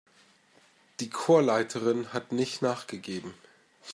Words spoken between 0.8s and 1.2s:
Die